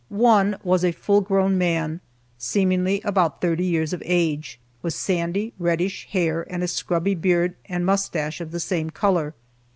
[0.09, 2.01] One was a full grown man,
[2.39, 7.85] seemingly about thirty years of age, with sandy, reddish hair, and a scrubby beard and
[7.85, 9.35] mustache of the same color.